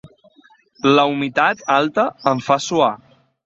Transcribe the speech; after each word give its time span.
La 0.93 1.03
humitat 1.11 1.63
alta 1.77 2.09
em 2.35 2.45
fa 2.51 2.61
suar. 2.71 2.93